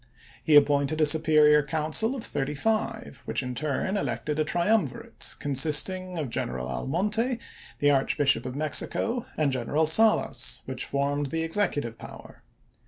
He 0.43 0.55
appointed 0.55 0.99
a 0.99 1.05
superior 1.05 1.61
council 1.61 2.15
of 2.15 2.23
thirty 2.23 2.55
five, 2.55 3.21
which 3.25 3.43
in 3.43 3.53
turn 3.53 3.97
elected 3.97 4.39
a 4.39 4.43
triumvirate, 4.43 5.35
consisting 5.37 6.17
of 6.17 6.31
General 6.31 6.67
Almonte, 6.67 7.37
the 7.77 7.91
Archbishop 7.91 8.47
of 8.47 8.55
Mexico, 8.55 9.27
and 9.37 9.51
General 9.51 9.85
Salas, 9.85 10.63
which 10.65 10.85
formed 10.85 11.27
the 11.27 11.43
ex 11.43 11.55
ecutive 11.55 11.99
power. 11.99 12.41